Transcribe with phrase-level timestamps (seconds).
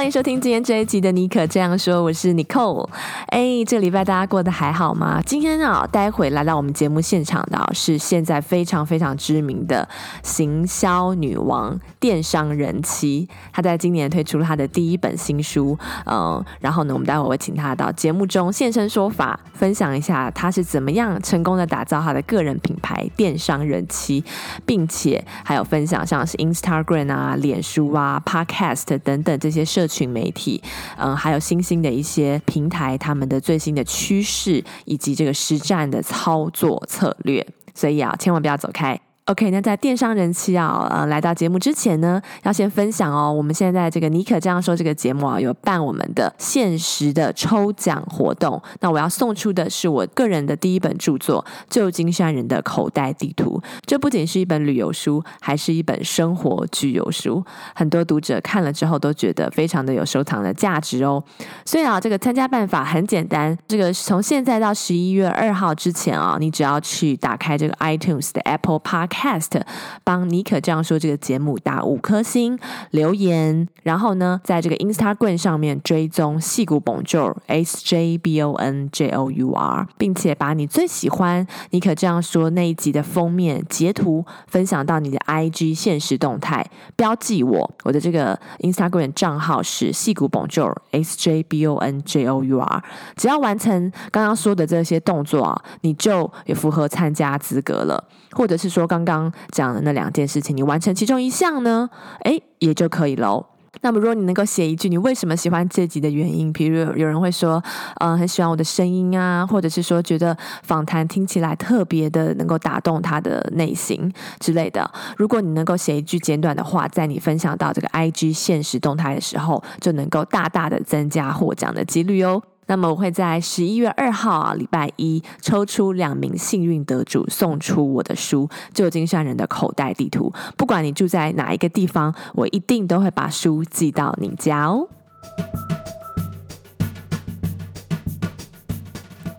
[0.00, 2.88] 欢迎收听今天这一集的尼可这样说，我是 Nicole。
[3.26, 5.20] 哎，这个礼拜大家过得还好吗？
[5.26, 9.86] 今天啊，待会来到我们节目现场的是现在非常非常知名的
[10.22, 13.28] 行销女王、电商人妻。
[13.52, 24.24] 她在今年推出了她的第一本新书，嗯，然后呢，我们待会会请她到节目中现身说法，分享一下她是怎么样成功的打造她的个人品牌电商人妻，
[24.64, 30.62] 并且还有分享像是 Instagram 啊、脸书啊、Podcast 等等这些社群媒体，
[30.98, 33.30] 嗯，还有新兴的一些平台，他们。
[33.30, 39.00] 的最新的趋势以及这个实战的操作策略，所以啊，千万不要走开。
[39.30, 43.32] OK，那在电商人气啊，呃，来到节目之前呢，要先分享哦。
[43.32, 48.60] 我们现在这个尼可这样说这个节目啊，有办我们的限时的抽奖活动。
[48.80, 53.62] 那我要送出的是我个人的第一本著作《旧金山人的口袋地图》。
[53.86, 57.40] 这不仅是一本旅游书，还是一本生活巨有书。
[57.76, 61.22] 很多读者看了之后都觉得非常的有收藏的价值哦。
[61.64, 69.60] 所以啊，这个参加办法很简单，这个从现在到十一月二号之前啊，你只要去打开这个 iTunes 的 Apple Park test
[70.02, 72.58] 帮尼可这样说这个节目打五颗星
[72.92, 86.64] 留言，然后呢，在这个 Instagram 上面追踪戏骨 Bonjour S J B O N J O U R，并且把你最喜欢尼可这样说那一集的封面截图分享到你的 IG 现实动态，
[86.96, 92.82] 标记我，我的这个 Instagram 账号是戏骨 Bonjour S J B O N J O U R，
[93.16, 98.02] 只要完成刚刚说的这些动作啊，你就也符合参加资格了，
[98.32, 99.30] 或者是说刚刚。
[99.52, 101.88] 讲的那两件事情，你完成其中一项呢，
[102.24, 103.44] 诶，也就可以喽。
[103.82, 107.62] 那么，如果你能够写一句你为什么喜欢这集的原因，比如有人会说，
[108.00, 114.90] 嗯、很喜欢我的声音啊，或者是说觉得访谈听起来特别的能够打动他的内心之类的。
[115.16, 122.42] 如果你能够写一句简短的话，在你分享到这个 IG 现实动态的时候，就能够大大的增加获奖的几率哦。
[122.70, 130.32] 那么我会在十一月二号啊，礼拜一抽出两名幸运得主，送出我的书《旧金山人的口袋地图》。
[130.56, 134.86] 不管你住在哪一个地方，我一定都会把书寄到你家哦。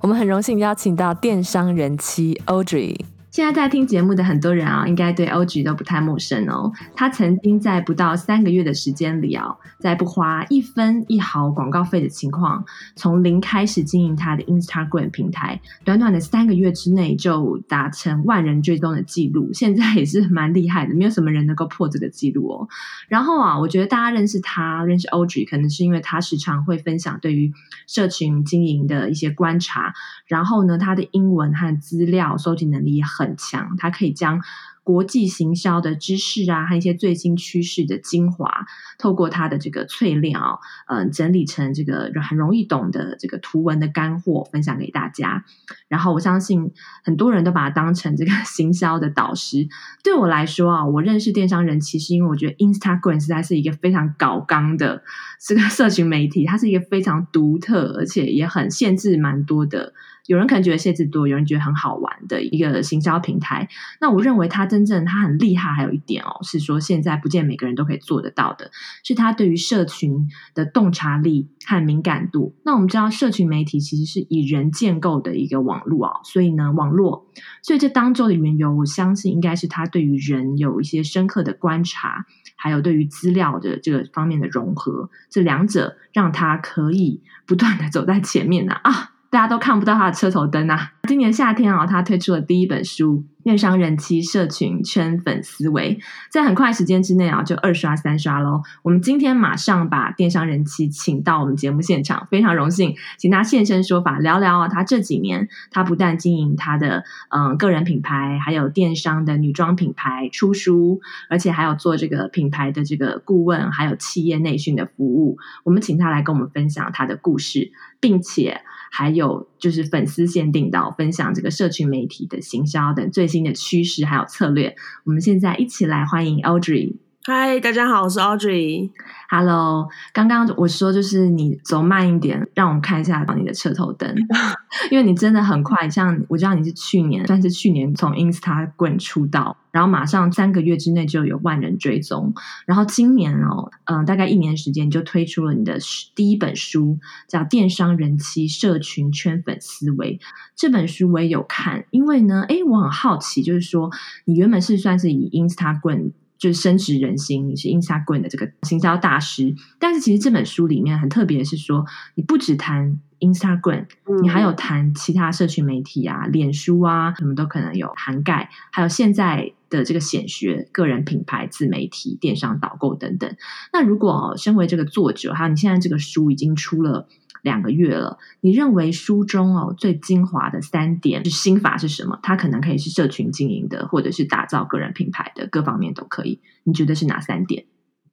[0.02, 3.00] 我们很荣幸邀请到电商人妻 Audrey。
[3.32, 6.70] 现在在听节目的很多人啊，应该对 Og 都不太陌生哦。
[6.94, 12.66] 他曾经在不到三个月的时间里啊，在不花一分一毫广告费的情况，
[12.98, 22.68] 从零开始经营他的 Instagram 平台，短短的三个月之内就达成万人追踪的记录，现在也是蛮厉害的，没有什么人能够破这个记录哦。
[23.08, 27.54] 然后啊，我觉得大家认识他，认识 Og，可能是因为他时常会分享对于
[27.88, 29.94] 社群经营的一些观察，
[30.26, 33.22] 然后呢，他的英文和资料收集能力也很。
[33.32, 34.42] 很强，他可以将
[34.84, 38.66] 国际行销的知识啊，和一些最新趋势的精华，
[38.98, 45.46] 透过他的这个淬炼啊，嗯、整理成这个很容易懂的这个图文的干货，分享给大家。
[45.88, 46.72] 然后我相信
[47.04, 49.70] 很多人都把他当成这个 行销的导师。
[50.04, 55.04] 对我来说啊，我认识电商人其实因为我觉得 Instagram 实在是一个非常搞刚的
[55.40, 59.94] 这个 社群媒体，它是一个非常独特，而且也很限制蛮多的。
[60.28, 63.68] 有人可能觉得限制多，有人觉得很好玩的一个行销平台。
[64.00, 68.72] 那我认为他真正他很厉害，还有一点哦，是说现在不见每个人都可以做得到的，
[69.04, 72.56] 是他对于社群的洞察力和敏感度。
[72.64, 77.28] 那我们知道，社群媒体其实是以人建构的一个网络啊，所以呢，网络，
[77.64, 88.74] 所以这当中的缘由，我相信应该是他对于人有一些深刻的观察，还有对于资料的这个方面的融合，这两者让他可以不断的走在前面呢。
[88.74, 90.92] 啊大家都看不到他的车头灯啊！
[91.08, 95.98] 今年夏天啊，他推出了第一本书《电商人妻社群圈粉思维》，
[96.30, 98.62] 在很快时间之内啊，就二刷三刷喽。
[98.84, 111.00] 我们今天马上把电商人妻请到我们节目现场，非常荣幸，请他现身说法，聊聊啊，他这几年他不但经营他的嗯个人品牌，还有电商的女装品牌出书，
[111.30, 115.38] 而且还有做这个品牌的这个顾问，还有企业内训的服务。
[115.64, 118.62] 我们请他来跟我们分享他的故事，并且。
[118.94, 124.76] 还有就是粉丝限定到分享这个社群媒体的行销等最新的趋势还有策略。
[125.06, 126.98] 我们现在一起来欢迎 Audrey。
[127.24, 128.90] 嗨，大家好，我是 Audrey。
[129.30, 134.12] Hello，刚刚我说就是你走慢一点，让我们看一下你的车头灯，
[134.90, 135.88] 因为你真的很快。
[135.88, 142.34] 像我知道你是去年，算是去年从 Instagram 出道，然后马上三个月之内就有万人追踪，
[142.66, 145.78] 然后今年哦，嗯、呃，大概一年时间就推出了你的
[146.16, 146.98] 第一本书，
[147.28, 150.18] 叫《电商人妻社群圈粉思维》。
[150.56, 153.92] 这本书我也有看，因为呢，诶，我很好奇，就是说
[154.26, 156.14] 你原本是算是以 Instagram。
[156.42, 161.86] 就是深植人心，你是 Instagram 的这个行销大师，但是其实这本书里面很特别的是说，
[162.16, 163.86] 你不只谈 Instagram，
[164.24, 173.36] 你还有谈其他社群媒体啊、脸书啊，什么都可能有涵盖，还有现在的这个显学、个人品牌、自媒体、电商导购等等。
[173.72, 177.08] 那如果身为这个作者，还有你现在这个书已经出了。
[177.42, 182.20] 两个月了，你认为书中哦最精华的三点是心法是什么？
[182.22, 186.40] 它可能可以是社群经营的，或者是打造个人品牌的，各方面都可以。
[186.64, 187.66] 你觉得是哪三点？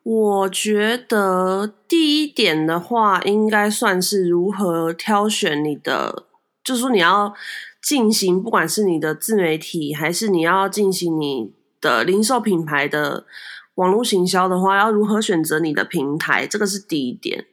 [0.03, 6.25] 我觉得第一点的话，应该算是如何挑选你的，
[6.65, 7.35] 就是说你要
[7.83, 13.27] 进行，不管是你的自媒体，还是你要进行你的零售品牌的
[13.75, 16.47] 网络行销的话，要如何选择你的平台？
[16.47, 17.45] 这个是第一点。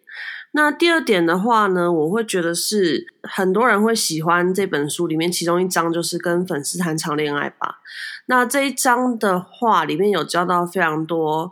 [0.57, 7.81] 那第二点的话呢，我会觉得是很多人会喜欢这本书里面其中一章，就是跟粉丝谈场恋爱吧。
[8.28, 11.52] 那这一章的话，里面有教到非常多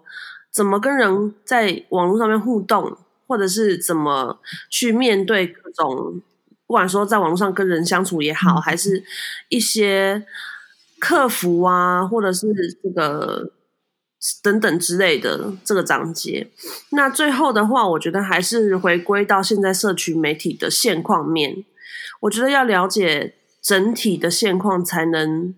[0.49, 2.97] 怎么跟人在网络上面互动，
[3.27, 4.39] 或者是怎么
[4.69, 6.21] 去面对各种，
[6.65, 9.03] 不管说在网络上跟人相处也好，还是
[9.49, 10.25] 一些
[10.97, 12.47] 客服啊，或者是
[12.81, 13.51] 这个。
[14.41, 16.49] 等等之类的这个章节，
[16.91, 21.65] 那最后的话，我觉得还是回归到现在社群媒体的现况面。
[22.21, 25.53] 我觉得要了解整体的现况，才能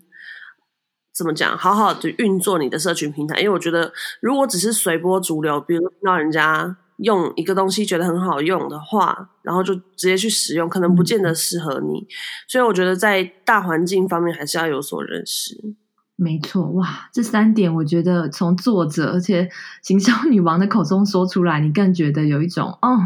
[1.14, 3.38] 怎么讲，好好的运作你的社群平台。
[3.38, 12.04] 因为我觉得，如果只是随波逐流，比如说听到人家用一个东西觉得很好用的话，然后就直接去使用，可能不见得适合你。
[12.48, 15.76] 所以我觉得在大环境方面，还是要有所认识。
[16.18, 19.50] 没错，哇，这三点我觉得从作者而且
[19.82, 22.98] 行销女王的口中说出来，你更觉得有一种哦，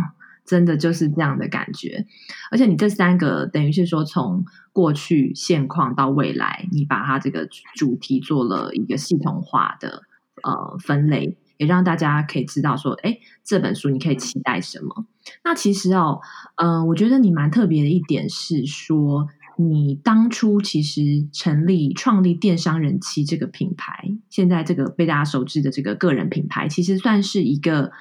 [0.44, 2.06] 真的就是这样的感觉。
[2.52, 10.02] 而且你这三个等于是说从过去现况到未来，你把它这个主题做了一个系统化的
[10.44, 15.04] 呃分类，也让大家可以知道说，哎，这本书你可以期待什么。
[15.42, 16.20] 那其实哦，
[16.54, 19.26] 嗯、我觉得你蛮特别的一点是说。
[19.68, 27.92] 你当初其实成立、创立电商人妻这个品牌，现在这个被大家熟知的这个个人品牌，其实算是一个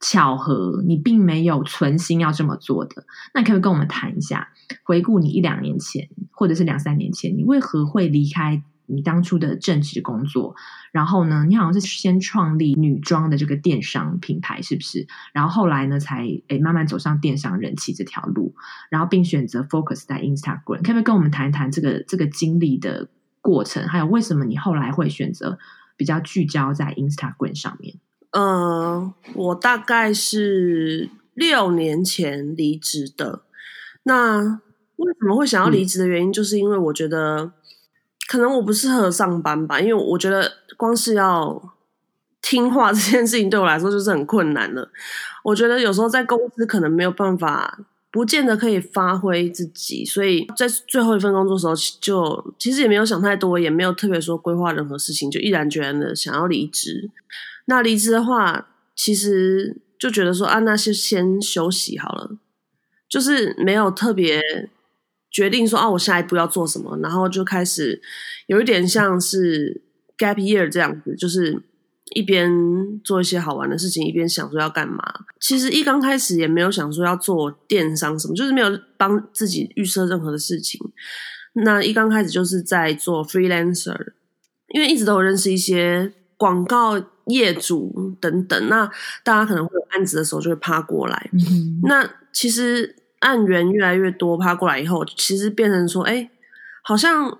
[0.00, 0.82] 巧合。
[0.86, 3.04] 你并没有存心要这么做的。
[3.34, 4.48] 那你可不可以跟我们谈一下，
[4.84, 8.62] 回顾你一两年前，或者是两三年前，你为何会离开？
[8.92, 10.56] 你当初的正职工作，
[10.90, 15.06] 然后呢，你好像是先创立女装的这个电商品牌，是不是？
[15.32, 18.54] 然后后来呢，才诶慢慢走上电商人气这条路，
[18.90, 20.78] 然后并选择 focus 在 Instagram。
[20.78, 23.08] 可不可以跟我们谈一谈这个这个经历的
[23.40, 23.86] 过程？
[23.86, 25.58] 还有为什么你后来会选择
[25.96, 27.94] 比较聚焦在 Instagram 上面？
[28.32, 33.42] 呃，我大概是六年前离职的。
[34.02, 34.60] 那
[34.96, 37.52] 为什么会想要离职的原因，就是因为我觉得。
[38.30, 41.74] 可能我不适合上班吧，因为我觉得光是要
[42.40, 44.88] 听话这件事情对我来说就是很困难的。
[45.42, 47.80] 我觉得有时候在公司可能没有办法，
[48.12, 57.10] 不见得可以发挥自己，所以在最后一份工作时候就其实也没有想太多，也没有特别说规划任何事情，就毅然决然的想要离职。
[57.64, 62.36] 那离职的话，其实就觉得说啊，那就先休息好了，
[63.08, 64.40] 就是没有特别。
[65.30, 68.02] 决定说啊，我下一步要做什么，然后就开始
[68.46, 69.80] 有一点像是
[70.18, 71.62] gap year 这样子，就是
[72.14, 72.50] 一边
[73.04, 75.02] 做一些好玩的事情，一边想说要干嘛。
[75.38, 80.80] 其实一刚开始也没有想说要做电商什么，就是没有帮自己预设任何的事情。
[81.52, 84.14] 那一刚开始就是在做 freelancer，
[84.74, 88.90] 因为一直都有认识一些广告业主等等，那
[89.22, 91.30] 大家可能会有案子的时候就会趴过来。
[91.32, 92.96] 嗯、那其实。
[93.20, 96.28] 案源越来越多，趴过来以后，其实变成说，哎，
[96.82, 97.38] 好像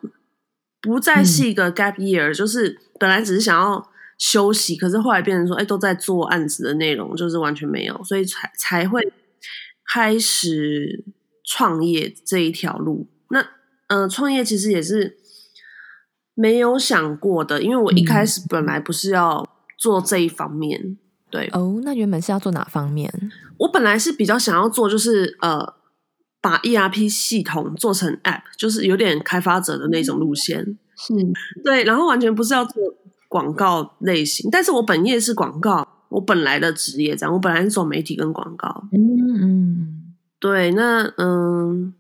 [0.81, 9.13] 不再是一个 gap year，嗯，就是本来只是想要休息，可是后来变成说，哎，都在做案子的内容，就是完全没有，所以才才会
[9.93, 11.05] 开始
[11.45, 13.09] 创业这一条路。
[13.31, 13.47] 那，
[13.89, 15.19] 呃，创业其实也是
[16.35, 20.81] 没有想过的，因为我一开始本来不是要做这一方面。
[20.83, 20.99] 嗯
[21.31, 23.09] 对哦，那原本是要做哪方面？
[23.61, 25.75] 我本来是比较想要做，就是呃，
[26.41, 30.79] 把 ERP 系统做成 App，就是有点开发者的那种路线。
[30.97, 31.15] 是，
[31.63, 32.75] 对，然后完全不是要做
[33.29, 38.89] 广告类型，但是我本业是广告，我本来的职业这样，我本来是做媒体跟广告。
[38.93, 38.99] 嗯
[39.41, 41.93] 嗯，对，那嗯，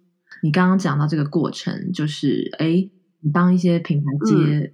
[0.42, 2.88] 你刚刚讲到这个过程，就是哎，
[3.20, 4.72] 你帮一些品牌接。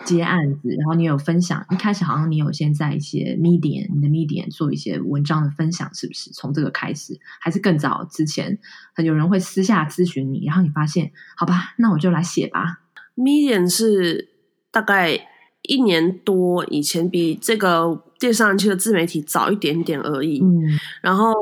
[0.00, 7.18] 嗯接案子，然后你有分享，一开始好像你有先在一些 Medium，你的 Medium 做一些文章的分享，是不是从这个开始？
[7.40, 8.56] 还是更早之前，
[8.94, 12.78] 很有人会私下咨询你，然后你发现，好吧，那我就来写吧。
[13.16, 14.28] Medium 是
[14.70, 15.18] 大概
[15.62, 20.40] 一年多以前，比这个电商期的自媒体早一点点而已。
[20.40, 21.34] 嗯，然后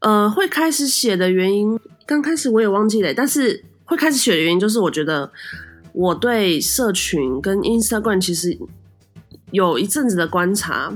[0.00, 5.32] 呃，会开始写的原因，刚开始我也忘记了，但是会开始写的原因就是我觉得。
[5.92, 8.58] 我对社群跟 Instagram 其实
[9.50, 10.92] 有一阵子的观察，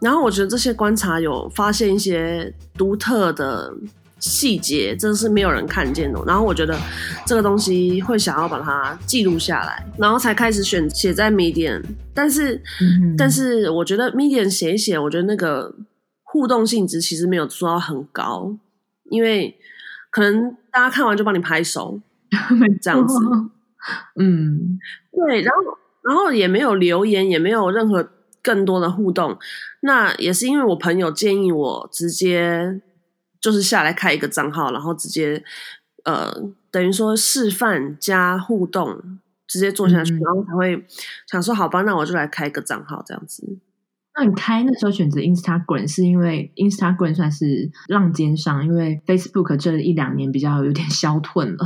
[0.00, 3.74] 然后我觉得这些观察有发现一些独特的
[4.20, 6.22] 细节，这是没有人看见的。
[6.24, 6.78] 然后我觉得
[7.26, 11.82] 这个东西会想要把它记录下来，然后才开始选写在 Medium。
[12.14, 15.74] 但是，嗯、但是我觉得 Medium 写一写，我觉得那个
[16.22, 18.56] 互动性质其实没有做到很高，
[19.10, 19.58] 因为
[20.10, 22.00] 可能大家看完就帮你拍手，
[22.80, 23.16] 这样子。
[24.18, 24.78] 嗯，
[25.12, 25.62] 对，然后
[26.02, 28.08] 然后也没有留言，也没有任何
[28.42, 29.38] 更多的互动。
[29.80, 32.80] 那也是因为我朋友建议我直接
[33.40, 35.42] 就是下来开一个账号，然后直接
[36.04, 36.32] 呃
[36.70, 40.86] 等于说示范加互动，直接做下去，嗯、然后才会
[41.30, 43.58] 想说好吧，那我就来开一个账号这样子。
[44.18, 51.58] 那你开那时候选择 Instagram 是因为 Instagram 算是浪尖上，因为 Facebook 这一两年比较有点 消退了，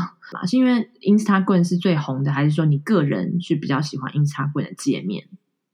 [0.46, 5.24] 是因为 Instagram 是最红的，还是说你个人是比较喜欢 Instagram 的界面，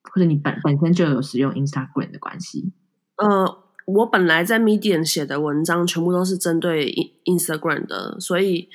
[0.02, 2.72] 或者你本本身就有使用 Instagram 的关系？
[3.16, 6.92] 呃，我本来在 Medium 写的文章全部都是针对
[7.24, 8.68] Instagram 的，所以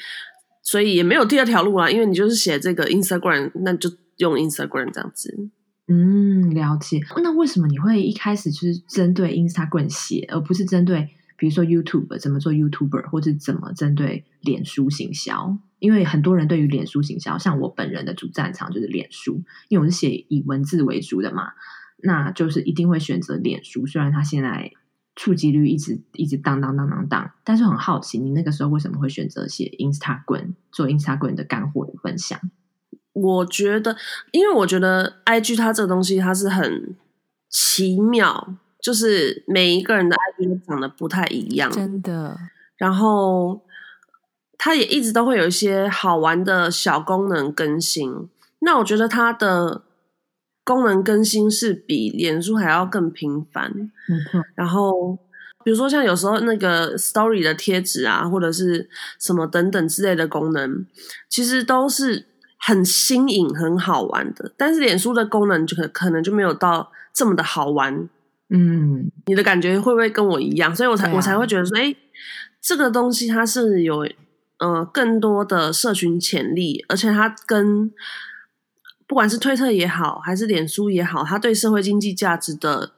[0.61, 5.49] 所以也没有第二条路啊，因为你就是写这个 Instagram，那就用 Instagram 这样子。
[5.87, 6.99] 嗯，了解。
[7.21, 11.09] 那为什么你会一开始就是针对 Instagram 写，而不是针对
[11.41, 15.57] 比如说 YouTube 怎么做 YouTuber，或者怎么针对脸书行销？
[15.79, 21.53] 因为很多人对于脸书行销，像我本人的主战场就是脸书，因为我是写以文字为主的嘛，
[22.03, 23.87] 那就是一定会选择脸书。
[23.87, 24.71] 虽然它现在
[25.15, 32.39] 触及率一直一直当当当当当，但是很好奇，你那个时候为什么会选择写 Instagram 做 Instagram 的干货分享？
[33.13, 33.97] 我觉得，
[34.31, 36.95] 因为我觉得 IG 它这个东西它是很
[37.49, 42.37] 奇妙，就是每一个人的 IG 都长得不太一样，真的。
[42.77, 43.61] 然后
[44.57, 48.29] 它也一直都会有一些好玩的小功能更新。
[48.59, 49.83] 那我觉得它的
[50.63, 53.91] 功能更新是比脸书还要更频繁。
[54.55, 55.17] 然后
[55.63, 60.85] 比如说像有时候那个 Story 的贴纸啊，或者是什么等等之类的功能，
[61.29, 62.27] 其实都是。
[62.63, 68.07] 很新颖、很好玩的，但是脸书的功能就可可能就没有到这么的好玩。
[68.53, 70.75] 嗯，你的感觉会不会跟我一样？
[70.75, 71.95] 所以我才、啊、我才会觉得说，哎，
[72.61, 74.05] 这个东西它是有
[74.59, 77.89] 呃更多的社群潜力，而且它跟
[79.07, 82.91] 不管是推特也好，还是脸书也好，它对社会经济价值的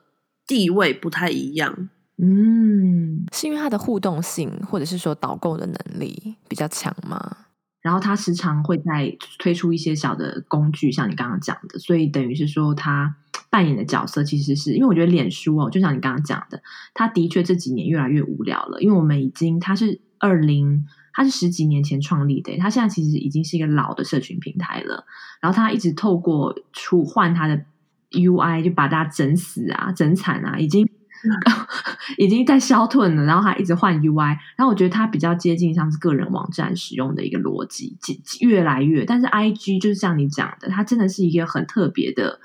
[0.48, 1.90] 地位不太一样。
[2.18, 7.38] 嗯，是因为它的互动性，或者是说导购的能力比较强吗？
[7.82, 13.18] 然后它时常会在推出一些小的工具，像你刚刚讲的，所以等于是说他
[13.54, 16.60] 扮演的角色其实是因为我觉得脸书哦，就像你刚刚讲的，
[16.96, 25.06] 他的确这几年越来越无聊了，因为我们已经他是二零，他是十几年前创立的，他现在其实已经是一个老的社群平台了，
[25.40, 27.64] 然后他一直透过出换他的
[28.10, 30.90] UI 就把大家整死啊、整惨啊，已经。
[32.18, 37.98] 已经在消退了，然后还一直换 UI，然后我觉得它比较接近像是个人网站使用的一个逻辑，
[38.42, 39.06] 越来越。
[39.06, 42.42] 但是 IG 就是像你讲的，它真的是一个很特别的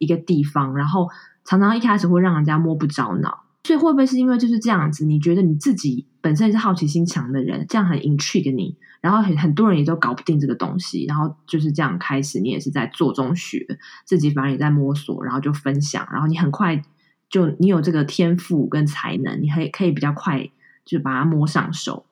[0.00, 1.08] 一个地方，然后
[1.44, 3.44] 常常一开始会让人家摸不着脑。
[3.62, 5.04] 所以会不会是因为就是这样子？
[5.04, 13.64] 你觉得你自己本身是好奇心强的人，这样很 intrigue 你，然后很很多人也都搞不定这个东西，然后就是这样开始，你也是在做中学，
[14.04, 16.82] 自己反而也在摸索，然后就分享，然后你很快。
[17.28, 20.50] 就你有这个天赋跟才能，你可以可以比较快
[20.84, 22.04] 就把它摸上手，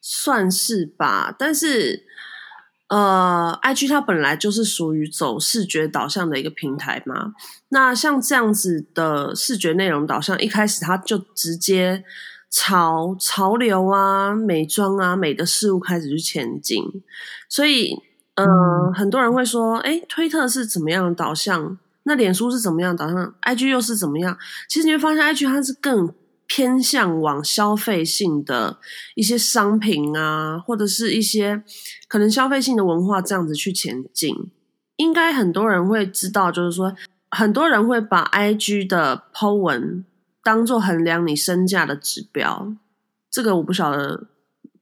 [0.00, 1.32] 算是吧。
[1.38, 2.02] 但是，
[2.94, 7.34] 呃，IG 它本来就是属于走视觉导向的一个平台嘛。
[7.70, 12.04] 那像这样子的视觉内容导向，一开始它就直接
[12.48, 16.84] 朝潮流啊、美妆啊、美的事物开始去前进。
[17.48, 18.00] 所以，
[18.36, 21.76] 呃，嗯、很多人会说，哎，推特是怎么样的导向？
[22.04, 24.38] 那脸书是怎么样导向？IG 又是怎么样？
[24.68, 26.14] 其实你会发现，IG 它是更
[26.46, 28.78] 偏向往消费性的
[29.14, 31.62] 一些商品啊，或者是一些
[32.06, 34.34] 可能消费性的文化这样子去前进。
[34.96, 36.94] 应该很多人会知道，就是说，
[37.30, 40.04] 很多人会把 IG 的 po 文
[40.42, 42.72] 当做衡量你身价的指标，
[43.30, 44.28] 这个我不晓得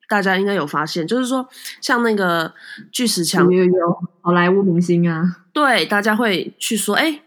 [0.09, 1.49] 大家应该有发现，就是说
[1.81, 2.53] 像那个
[2.91, 7.23] 巨石强，有有好莱坞明星啊，对，大家会去说，哎，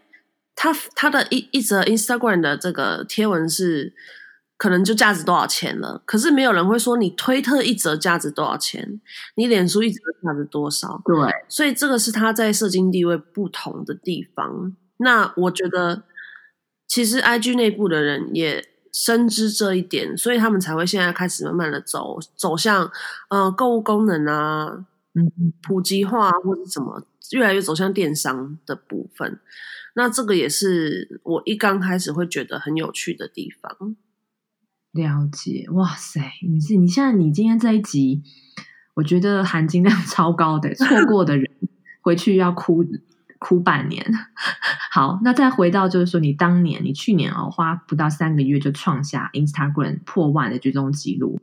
[0.54, 3.94] 他他的一一则 Instagram 的这个贴文是。
[4.56, 9.00] 可能就价值多少钱了，可是没有人会说你推特一折价值多少钱，
[9.34, 11.00] 你脸书一折价值多少？
[11.04, 11.14] 对，
[11.48, 14.74] 所以这个是他在社经地位不同的地方。
[14.98, 16.04] 那我觉得，
[16.88, 22.90] 其实 IG 内部的人也深知这一点，所以他们才会现在开始慢慢的走走向，
[23.28, 29.38] 呃，购物功能啊，嗯，普及化或者什么，越来越走向电商的部分。
[29.94, 33.96] 那这个也是我一刚开始会觉得很有趣的地方。
[34.96, 36.20] 了解，哇塞！
[36.48, 38.22] 你是你像你今天这一集，
[38.94, 41.48] 我觉得含金量 超高的，错过的人
[42.00, 42.84] 回去要哭
[43.38, 44.04] 哭半年。
[44.90, 51.38] 好，那再回到就是说，你当年你去年哦，花不到三个月就创下 Instagram 破万的追踪记录，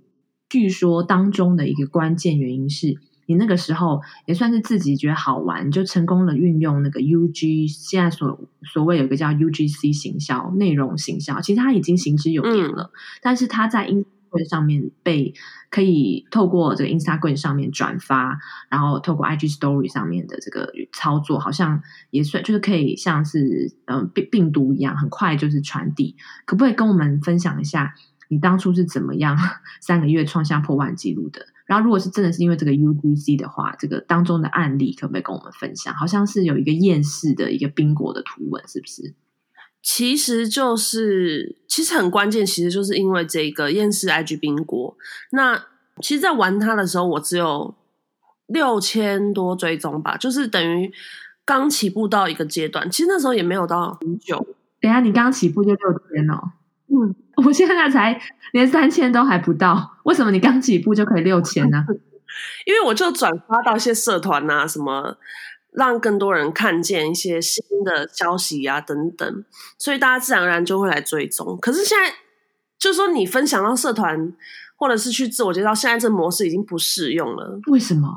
[0.49, 2.99] 据说当中的一个关键原因是。
[3.25, 12.91] 你那个时候也算是自己觉得好玩，就成功的运用那个 UG，现在所所谓有一个叫 UGC 行销，内容行销，其实它已经行之有年了。
[12.93, 15.33] 嗯、但是它在 Instagram 上面被
[15.69, 18.39] 可以透过这个 Instagram 上面转发，
[18.69, 26.15] 然后透过 IG Story 上面的这个操作，好像也算就是可以像是嗯病病毒一样，很快就是传递。
[26.45, 27.93] 可不可以跟我们分享一下，
[28.27, 29.37] 你当初是怎么样
[29.81, 31.45] 三个月创下破万记录的？
[31.65, 35.93] 然后，如果是真的是因为这个 UGC 的话，这个当中的案例可不可以跟我们分享？
[35.93, 39.13] 好像是有一个厌世的一个宾果的图文，是不是？
[39.81, 44.95] 其实就是，其实很关键，其实就是因为这个厌世 IG 宾果。
[45.31, 45.57] 那
[46.01, 47.75] 其实，在玩它的时候，我只有
[48.47, 50.91] 六千多追踪吧，就是等于
[51.45, 52.89] 刚起步到一个阶段。
[52.89, 54.37] 其实那时候也没有到很久。
[54.79, 56.51] 等一下，你刚起步就六千哦？
[56.93, 57.15] 嗯。
[57.43, 58.21] 我现在才
[58.51, 61.83] 连三千都还不到，为什么你刚起步就可以六千呢？
[62.65, 65.17] 因为我就转发到一些社团啊，什么
[65.71, 69.45] 让更多人看见一些新的消息啊等等，
[69.79, 71.57] 所以大家自然而然就会来追踪。
[71.59, 72.13] 可是现在
[72.77, 74.31] 就是说，你分享到社团
[74.75, 77.59] 或者是去自我介绍，现在这模式已经不适用了。
[77.67, 78.07] 为什么？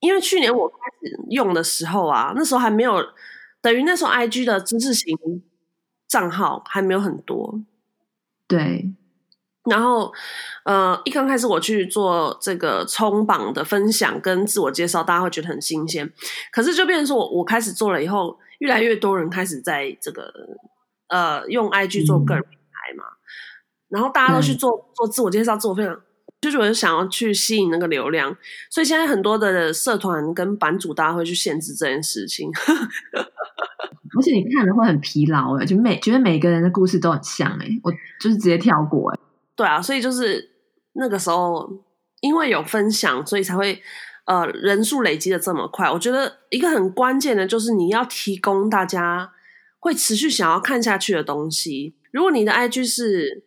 [0.00, 3.00] 因为去年我开始用的时候啊，那时候还没有，
[3.62, 5.16] 等于那时候 IG 的知识型
[6.08, 7.60] 账号还没有很多。
[8.48, 8.90] 对，
[9.70, 10.10] 然后，
[10.64, 16.10] 呃，一刚开始我去做这个冲榜的分享跟自我介绍，大家会觉得很新鲜。
[16.50, 20.32] 可是就变成说我我开始做了以后，越来越多人开始在这个
[21.08, 23.20] 呃用 IG 做个人品牌嘛，嗯、
[23.90, 26.00] 然后大家都去做做自我介绍、自我分享，
[26.40, 28.34] 就是我就想要去吸引那个流量，
[28.70, 32.50] 所以现在很多的社团跟版主，大家会去限制这件事情。
[34.16, 37.90] 而且你看了会很疲劳哎，就每觉得每个人的故事都很像哎，我
[38.20, 39.18] 就是直接跳过哎。
[39.56, 40.50] 对啊，所以就是
[40.92, 41.68] 那个时候，
[42.20, 43.82] 因为有分享，所以才会
[44.26, 45.90] 呃人数累积的这么快。
[45.90, 49.32] 我觉得一个很关键的就是你要提供大家
[49.80, 51.96] 会持续想要看下去的东西。
[52.12, 53.44] 如果你的 IG 是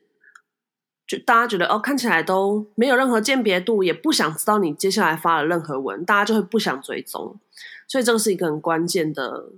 [1.08, 7.40] 就大家觉得哦看起来都没有任何鉴别度，也不想知道你接下来发的任何文，大家就会不想追踪。
[7.88, 9.54] 所以这个是一个很关键的。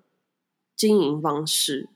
[0.83, 1.87] 经营方式，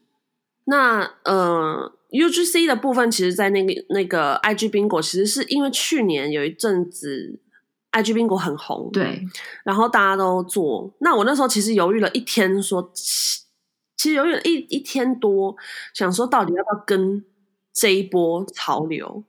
[0.63, 7.37] 那呃，UGC 的部分，其实，在那个那个 IG 冰果，其实是因为去年有一阵子
[7.91, 9.21] IG 冰果很红，对，
[9.65, 10.89] 然后大家都做。
[10.99, 12.91] 那我那时候其实犹豫了一天说，说
[13.97, 15.53] 其实犹豫了一一天多，
[15.93, 17.25] 想说到底要不要跟
[17.73, 19.25] 这一波潮流。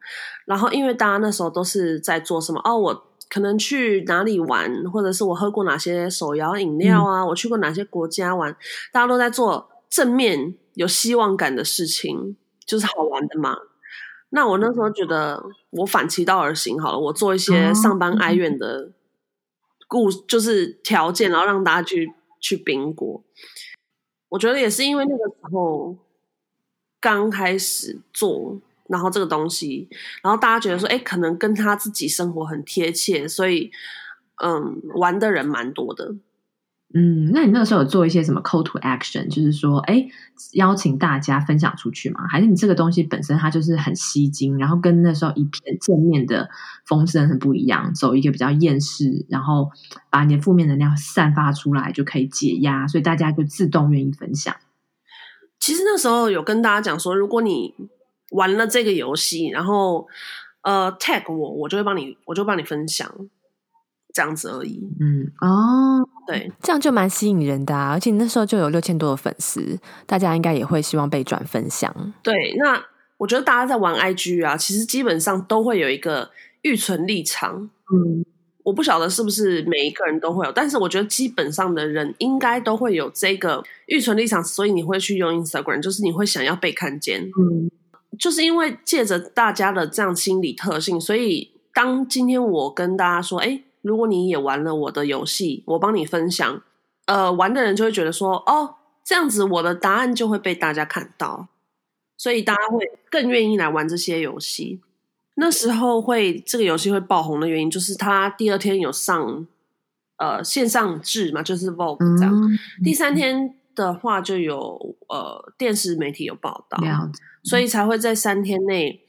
[0.46, 3.07] 然后因为大家那时候都是在做什么哦，我。
[3.28, 7.20] 可能去哪里玩，或者是我喝过哪些手摇饮料啊？
[7.20, 8.56] 嗯、我去过哪些国家玩？
[8.92, 12.36] 大家都在做正面、有希望感的事情，
[12.66, 13.56] 就是好玩的嘛。
[14.30, 18.92] 那我那时候觉得，我反其道而行好了，我做一些上班哀怨的
[19.86, 23.22] 故，就是条件，然后让大家去去宾果。
[24.30, 25.96] 我觉得也是因为那个时候
[27.00, 28.60] 刚开始做。
[28.88, 29.88] 然后这个东西，
[30.22, 33.70] 然后大家觉得说，哎，可能跟他自己生活很贴切，所以，
[34.42, 36.16] 嗯，玩的人蛮多的。
[36.94, 40.09] 嗯，那你那个时候有做一些什么 call to action，就是说，哎，
[40.55, 42.27] 邀请大家分享出去吗？
[42.31, 46.48] 还是你这个东西本身它就是很吸睛，然后跟那时候一片正面的
[46.87, 49.70] 风声很不一样，走一个比较厌世，然后
[50.09, 54.57] 把你的负面能量散发出来就可以解压，所以大家就自动愿意分享。
[55.61, 57.74] 其实那时候有跟大家讲说，如果你
[58.30, 60.06] 玩了这个游戏，然后
[60.62, 63.10] 呃，tag 我，我就会帮你，我就帮你分享，
[64.12, 64.80] 这样子而已。
[65.00, 67.90] 嗯，哦，对，这样就蛮吸引人的啊！
[67.92, 72.12] 而且那时候就有六千多的粉丝，大家应该也会希望被转分享。
[72.22, 72.84] 对，那
[73.16, 76.30] 我觉得大家在玩 IG 啊，其实基本上都会有一个
[76.62, 77.70] 预存立场。
[77.90, 78.24] 嗯，
[78.64, 87.22] 我不晓得是不是每一个人都会有，但是我觉得基本上的人应该都会有这个预存立场，所以你会去用 Instagram，就是你会想要被看见。
[87.22, 87.70] 嗯，
[88.18, 93.62] 就是因为借着大家的这样心理特性，所以当今天我跟大家说，哎。
[93.81, 96.61] 如果你也玩了我的游戏，我帮你分享，
[97.07, 101.46] 呃，玩的人就会觉得说，哦，这样子我的答案就会被大家看到，
[102.16, 104.81] 所以大家会更愿意来玩这些游戏。
[105.37, 109.46] 那时候会这个游戏会爆红的原因，就是它第二天有上
[110.16, 119.01] 呃线上制嘛，就是 Vogue 这样，嗯、第三天的话就有呃电视媒体有报道，嗯、所以才会在三天内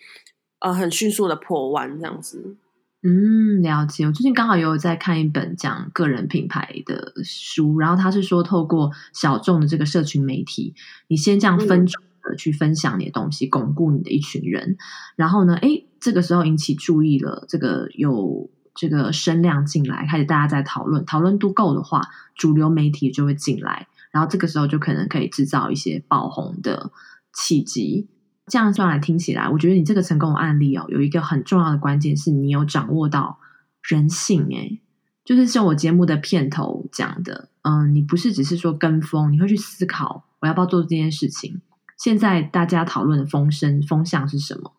[0.60, 2.58] 呃很迅速的破万这样子。
[3.02, 4.06] 嗯，了解。
[4.06, 10.74] 我最近刚好有在看一本讲个人品牌的书，然后他是说，透过小众的这个社群媒体，
[11.08, 14.76] 你先这样分组的去分享你的东西，巩固你的一群人，
[15.16, 22.02] 然后呢，诶，这个时候引起注意了，这个有这个声量进来，开始大家在讨论，讨论度够的话，
[22.36, 26.92] 主流媒体就会进来，然后这个时候就可能可以制造一些爆红的
[27.34, 28.10] 契机。
[28.50, 33.40] 这样算来听起来，我觉得你这个成功的案例哦，有一个很重要的关键是你有掌握到
[33.84, 34.82] 人性诶，
[35.24, 41.62] 就是像我节目的片头讲的，嗯，你不是只是说跟风，你会去思考我要不要做这件事情。
[41.98, 44.74] 现在大家讨论的风声风向是什么？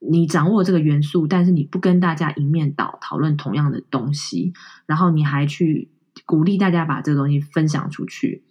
[0.00, 4.52] 你掌握这个元素，但是你不跟大家一面倒讨论同样的东西，
[4.86, 5.90] 然后你还去
[6.26, 8.44] 鼓励大家把这个东西分享出去。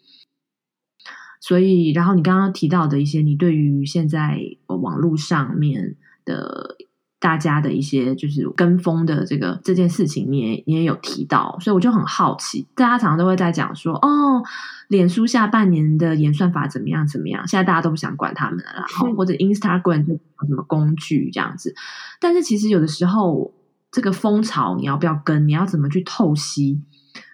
[1.47, 6.75] 所以，然后你刚刚提到的一些，你对于现在网络上面的
[7.21, 14.43] 大家的一些就是跟风的这个这件事情，你也你也有提到，所以我就很好奇，大家常常都会在讲说，哦，
[14.89, 20.13] 脸书下半年的演算法怎么样怎么样，现在大家都不想管他们了，然后或者 Instagram 就
[20.45, 21.73] 什么工具这样子，
[22.19, 23.53] 但是其实有的时候
[23.89, 26.81] 这个风潮你要不要跟，你要怎么去透析？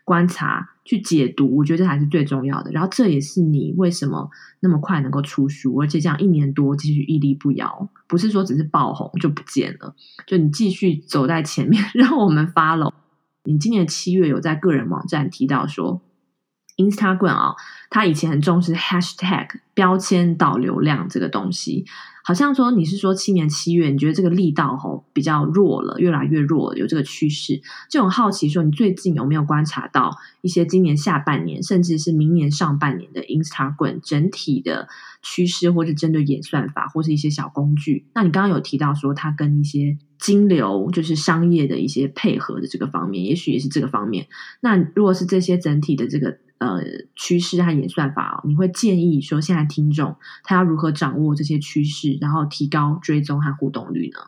[0.05, 2.71] 观察去解读，我觉得这才是最重要的。
[2.71, 9.95] 然后这也是你为什么那么快能够出书，而且这样一年多继续屹立不摇，不是说只是爆红就不见了，
[10.27, 12.91] 就你继续走在前面， 让我们 follow。
[13.45, 16.01] 你今年七月有在个人网站提到说
[16.77, 17.55] ，Instagram 啊，
[17.89, 21.85] 他以前很重视 hashtag 标签导流量这个东西。
[22.25, 34.87] 好像说你是说七年七月，你觉得这个力道吼比较弱了，越来越弱，有这个趋势，就很好奇说你最近有没有观察到一些今年下半年甚至是明年上半年的 Instagram 整体的
[35.21, 38.05] 趋势，或是针对演算法或是一些小工具？
[38.15, 44.27] 那你刚刚有提到说它跟一些金流就是商业的一些配合的这个方面，也许也是这个方面。
[44.61, 46.37] 那如果是这些整体的这个。
[46.63, 46.81] 呃，
[47.15, 54.19] 趋势和演算法，你会建议说，现在听众他要如何掌握这些趋势，然后提高追踪和互动率呢？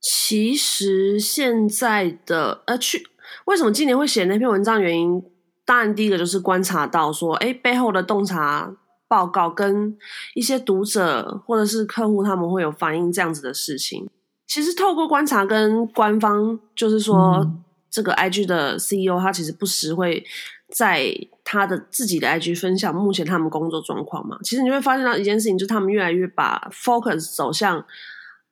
[0.00, 3.06] 其实现在的呃，去
[3.44, 4.80] 为什么今年会写那篇文章？
[4.80, 5.22] 原因
[5.64, 8.74] 当然第一个就是观察到说，哎，背后的洞察
[9.06, 9.96] 报告跟
[10.34, 14.08] 一些读者或者是客户他们会有反映这样子的事情。
[14.46, 20.24] 其实透过观察跟官方，就是说、嗯、这个 IG 的 CEO 他其实不时会。
[20.74, 27.84] 在他的自己的 IG 分享目前他们工作状况嘛，其实你会发现到一件事情，就是他们越来越把 focus 走向，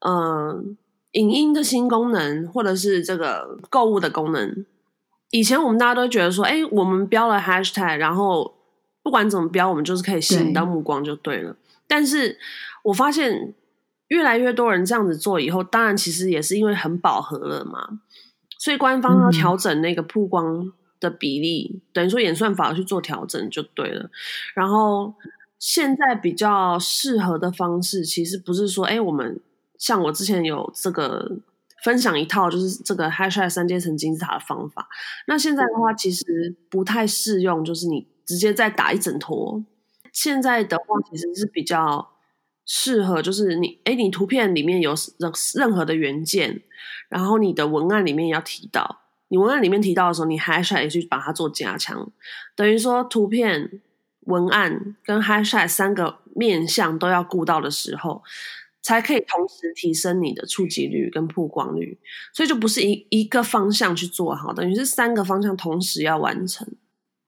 [0.00, 0.64] 嗯、呃，
[1.12, 4.66] 影音的新功能，或者是这个购物的功能。
[5.30, 8.52] 以前我们大家都觉得说，哎，我们标了 hashtag，然后
[9.04, 11.52] 不管怎么标，我们就是可以吸引到目光就对了。
[11.52, 11.56] 对。
[11.86, 12.36] 但是
[12.82, 13.54] 我发现
[14.08, 18.00] 越来越多人这样子做以后，当然其实也是因为很饱和了嘛，
[18.58, 20.72] 所以官方要调整那个曝光。
[21.00, 24.10] 嗯的比例等于说演算法去做调整就对了。
[24.54, 25.14] 然后
[25.58, 29.40] 现在比较适合的方式，其实不是说，哎，我们
[29.78, 31.38] 像我之前有这个
[31.82, 34.86] 分享一套，就是这个 hashtag 三阶层金字塔的方法。
[35.26, 39.64] 那现在的话，其实不太适用，就是你直接再打一整坨。
[40.12, 42.10] 现在的话，其实是比较
[42.66, 46.62] 适合，就是你，哎，你图片里面有任任何的原件，
[47.08, 49.00] 然后你的文案里面要提到。
[49.30, 52.12] 你文案里面提到的时候，你 hashtag 也去把它做加强，
[52.56, 53.80] 等于说图片、
[54.26, 58.22] 文案跟 hashtag 三个面向都要顾到的时候，
[58.82, 61.96] 才可以同时提升你的触及率跟曝光率。
[62.34, 66.66] 所以就不是一一个方向去做好，等于是三个方向同时要完成。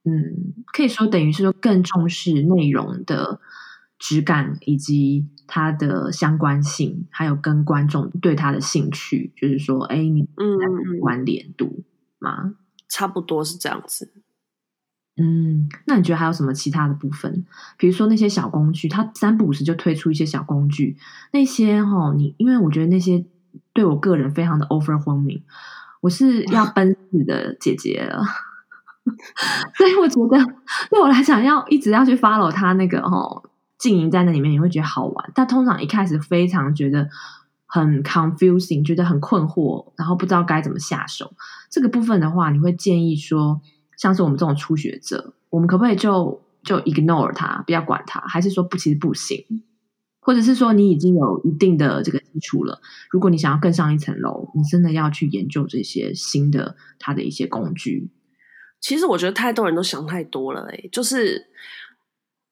[0.05, 3.41] 嗯，可以说等于是说更重视内容的
[4.01, 11.85] 质感以及它的相关性，还有跟观众对它的兴趣，就是说，哎，你嗯关联度。
[12.23, 12.55] 吗？
[12.89, 14.13] 差不多是这样子。
[15.17, 17.45] 嗯，那你觉得还有什么其他的部分？
[17.77, 20.97] 比如说那些小工具，他三不五时就推出一些小工具，
[21.33, 23.25] 那些哈，你因为我觉得那些
[23.75, 25.43] 对我个人非常的 overwhelming，
[26.01, 28.23] 我是要奔死的姐姐了，
[29.77, 30.43] 所以我觉得
[30.91, 33.43] 对我来讲，要一直要去 follow 他那个哦，
[33.79, 35.31] 经营在那里面，你会觉得好玩。
[35.35, 37.09] 但通常一开始非常觉得
[37.73, 41.33] 很 confusing，觉得很困惑，然后不知道该怎么下手。
[41.71, 43.63] 这个部分的话，你会建议说？
[43.99, 48.21] 像是我们这种初学者，我们可不可以就就 ignore 它，不要管它？
[48.23, 49.47] 还是说不，其实不行？
[50.21, 52.81] 或者是说你已经有一定的这个基础了，
[53.11, 58.11] 如果你想要更上一层楼，你真的要去研究这些新的它的一些工具？
[58.81, 61.47] 其实我觉得太多人都想太多了，欸，就是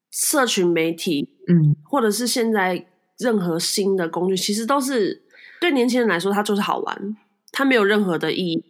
[0.09, 2.87] 社群媒体，嗯，或者是现在
[3.19, 5.21] 任何新的工具，其实都是
[5.59, 7.17] 对年轻人来说，它就是好玩，
[7.51, 8.63] 它没有任何的意义。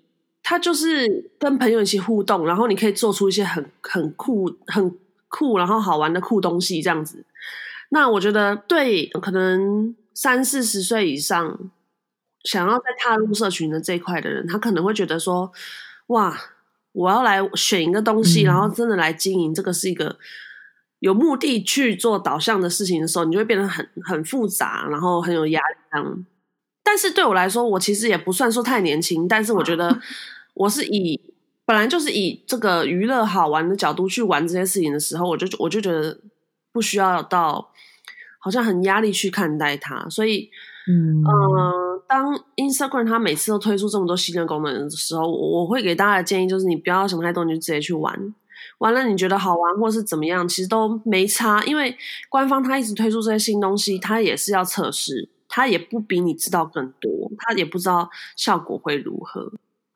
[0.43, 7.23] 它就是跟朋友一起互动，然后你可以做出一些很很酷、很酷，然后好玩的酷东西这样子。
[7.89, 11.59] 那我觉得，对可能三四十岁以上
[12.43, 15.51] 想要再踏入社群的这一块的人，他可能会觉得说
[16.07, 16.35] ：“哇，
[16.93, 20.17] 我要来选一个东西，然后真的来经营，这个是一个
[21.01, 26.25] 有目的去做导向的事情的时候，你就会变得很很复杂，然后很有压力这样。”
[26.83, 29.99] 但是对我来说，我其实也不算说太年轻，但是我觉得
[30.55, 31.19] 我是以
[31.65, 36.19] 本来就是以这个娱乐好玩的角度去玩这些事情的时候，我就我就觉得
[36.71, 37.71] 不需要到
[38.39, 40.07] 好像很压力去看待它。
[40.09, 40.49] 所以，
[40.87, 48.33] 嗯、呃，当 Instagram 它每次都推出这么多新的功能的时候，我会给大家的建议就是，你不要想太多，你就直接去玩。
[48.79, 51.97] 完了，你觉得好玩或是怎么样，其实都没差，因为
[52.29, 55.29] 官方他一直推出这些新东西，他也是要测试。
[55.53, 59.41] 他也不比你知道更多，他也不知道效果会如何。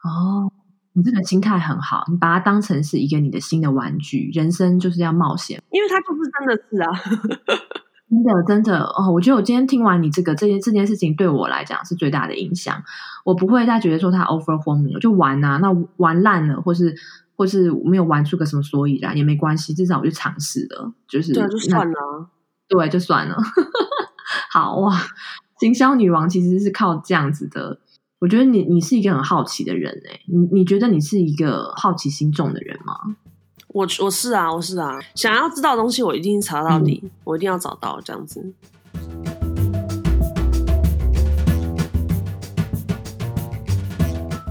[0.04, 0.51] 哦，
[0.91, 4.30] 你这个心态很好，你把它当成是一个你的新的玩具。
[4.34, 6.91] 人生就是要冒险，因为它就是真的是啊，
[8.10, 9.10] 真的真的哦。
[9.13, 12.84] 我觉得我今天听完你这个这件这件事情，对我来讲是最大的影响。
[13.23, 16.93] 我不会再觉得说它 overwhelming 了，就玩啊，那玩烂了，或是
[17.36, 22.30] 或是没有玩出个什么所以然也没关系，至少我就尝试了，就是对，就算了，
[22.67, 23.38] 对，就算了。
[24.52, 25.00] 好哇。
[25.58, 27.80] 行销女王其实是靠这样子的，
[28.19, 32.93] 我觉得你你是一个很好奇的人哎，你你觉得你是一个好奇心重的人吗？
[33.69, 38.54] 我我是啊，我是啊，想要知道的东西，我一定查到底，嗯、我一定要找到这样子。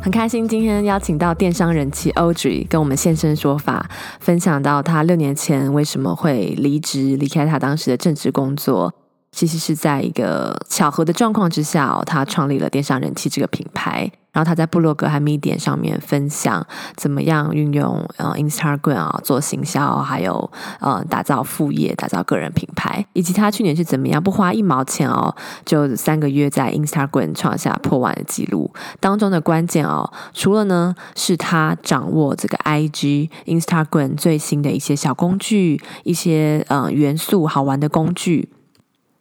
[0.04, 3.88] 很开心今天邀请到电商人气 Audrey 跟我们现身说法，
[4.20, 8.92] 分享到他六年前为什么会离职离开他当时的正职工作。
[9.34, 14.10] 其实是在一个巧合的状况之下哦，他创立了电商人气这个品牌。
[14.32, 16.66] 然后他在部落格和 Medium 上面分享
[16.96, 25.32] 怎么样运用呃 Instagram 啊做行销，还有呃打造副业、打造个人品牌，以及他去年是怎么样不花一毛钱哦，
[25.64, 28.68] 就三个月在 Instagram 创下破万的记录。
[28.98, 38.48] 当中的关键哦，除了呢是他掌握这个 IG Instagram 最新的一些小工具、一些呃元素、好玩的工具。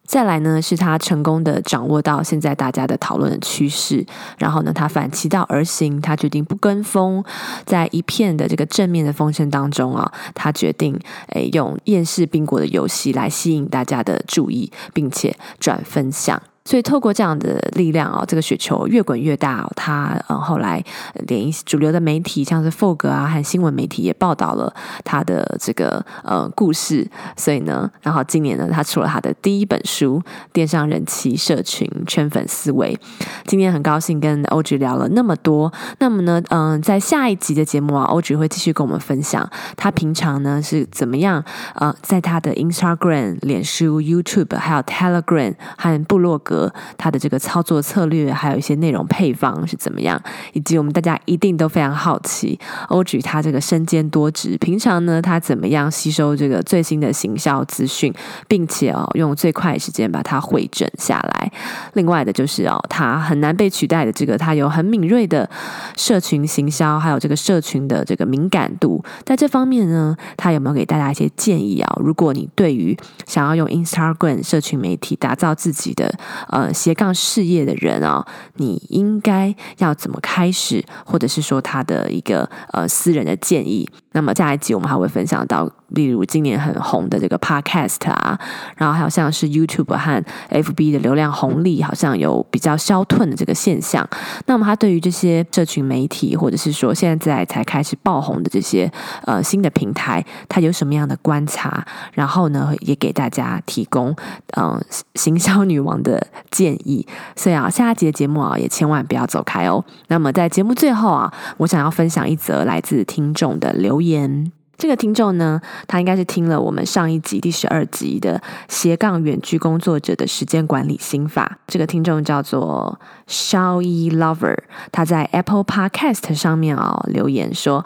[0.06, 4.04] 再来呢，是他成功的掌握到现在大家的讨论的趋势，
[4.38, 7.24] 然后呢，他反其道而行，他决定不跟风，
[7.64, 16.40] 在一片的这个正面的风声当中啊，他决定诶用厌世宾果的游戏来吸引大家的注意，并且转分享。
[16.64, 19.70] 所以透过这样的力量哦，这个雪球越滚越大哦。
[19.76, 20.82] 他呃后来
[21.26, 24.74] 连主流的媒体，像是 Vogue 啊和新闻媒体也报道了
[25.04, 27.06] 他的这个呃故事。
[27.36, 30.18] 所以呢，然后今年呢，他出了他的第一本书
[30.54, 32.98] 《电商人气社群圈粉思维》。
[33.44, 35.70] 今天很高兴跟欧菊聊了那么多。
[35.98, 39.46] 那么呢，嗯、在下一集的节目啊欧菊会继续跟我们分享
[39.76, 46.53] 他平常呢是怎么样呃，在他的 Instagram、脸书、YouTube 还有 Telegram 和部落格。
[46.96, 50.20] 他的这个操作策略，还有一些内容配方是怎么样，
[50.52, 58.12] 以及我们大家一定都非常好奇，Audrey 他这个身兼多职，平常呢他怎么样吸收这个最新的行销资讯，
[58.48, 61.52] 并且哦用最快的时间把它汇整下来。
[61.94, 65.48] 另外的就是哦，他很难被取代的这个，他有很敏锐的
[65.96, 71.96] 社群行销，还有这个社群的这个敏感度，在这方面呢，他有没有给大家一些建议啊？
[72.00, 76.12] 如果你对于想要用 Instagram 社群媒体打造自己的
[76.48, 78.26] 呃，斜杠事业的人啊、
[78.56, 88.38] 你应该要怎么开始，或者是说他的一个呃私人的建议，那么下一集我们还会分享到，例如今年很红的这个 Podcast 啊，
[88.76, 94.08] 然后还有像是 YouTube 和 FB 的流量红利好像有比较消退的这个现象。
[94.46, 98.90] 那么他对于这些社群媒体，或者是说现在才开始爆红的这些
[99.24, 101.84] 呃新的平台，他有什么样的观察？
[102.12, 104.14] 然后呢，也给大家提供
[104.56, 104.80] 嗯、
[105.16, 107.04] 行销女王的建议。
[107.34, 109.84] 所以啊，下一集的节目啊，也千万不要走开哦。
[110.06, 114.03] 那么在节目最后啊，我想要分享一则来自听众的留言。
[114.08, 121.58] 言这个听众呢，他应该是听了我们上一集第十二集的斜杠远距工作者的时间管理心法。
[121.68, 124.58] 这个听众叫做 Shaoyi Lover，
[124.90, 127.84] 他在 Apple Podcast 上面啊、哦、留言说，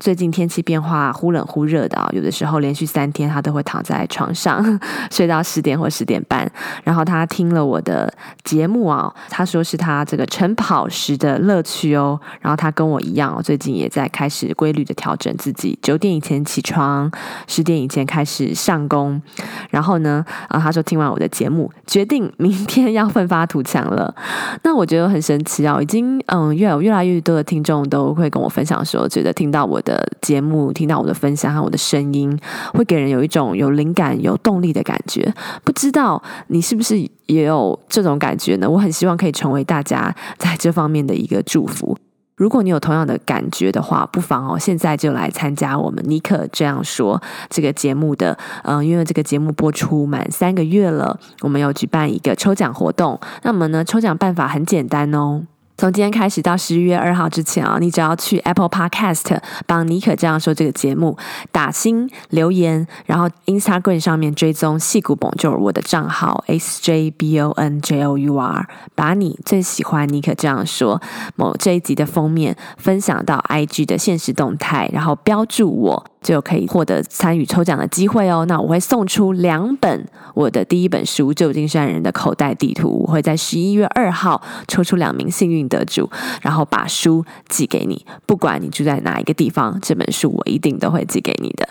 [0.00, 4.80] 最近天气变化忽冷忽热的，有的时候连续三天他都会躺在床上
[5.12, 6.50] 睡到十点或十点半。
[6.82, 12.20] 然后他听了我的节目啊，他说是他这个晨跑时的乐趣哦。
[12.40, 16.40] 然后他跟我一样，最近也在开始规律的调整自己，九点以前。
[16.42, 17.08] 起床，
[17.46, 19.20] 十点以前开始上工，
[19.68, 24.12] 然后呢，啊，他说听完我的节目，决定明天要奋发图强了。
[24.64, 32.38] 那我觉得很神奇啊，已经嗯，越有越来越多的听众都会跟我分享说，觉得听到我的的节目，听到我的分享和我的声音，
[32.72, 35.34] 会给人有一种有灵感、有动力的感觉。
[35.64, 38.70] 不知道你是不是也有这种感觉呢？
[38.70, 41.98] 我很希望可以成为大家在这方面的一个祝福。
[42.36, 53.18] 如果你有同样的感觉的话，不妨哦，现在就来参加我们尼克这样说这个节目的，嗯，因为这个节目播出满三个月了，我们要举办一个抽奖活动。
[53.42, 55.42] 那么呢，抽奖办法很简单哦。
[55.80, 61.16] 从今天开始到十一月二号之前啊，你只要去 Apple Podcast 帮尼可这样说这个节目
[61.50, 71.00] 打星留言，然后 Instagram 上面追踪矽谷 Bonjour 我的账号 S J B O N J O U R，把你最喜欢尼可这样说
[71.36, 76.04] 某这一集的封面分享到 IG 的限时动态，然后标注我。
[76.22, 78.44] 就可以获得参与抽奖的机会哦。
[78.46, 86.10] 那我会送出两本我的第一本书《旧金山人的口袋地图》，我会在十一月二号抽出两名幸运得主，
[86.42, 88.04] 然后把书寄给你。
[88.26, 91.66] 不管你住在哪一个地方，这本书我一定都会寄给你的。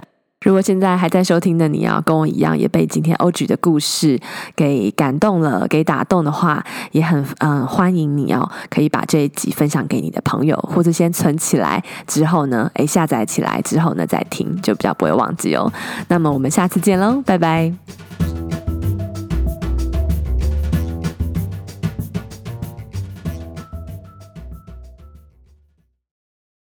[0.46, 4.18] 如果现在还在收听的你啊，跟我一样也被今天 Audrey 的故事
[4.56, 15.70] 给感动了、给打动的话，也很嗯欢迎你哦，可以把这一集分享给你的朋友，或者先存起来，之后呢，诶下载起来之后呢再听，就比较不会忘记哦。
[16.08, 18.09] 那么我们下次见喽，拜拜。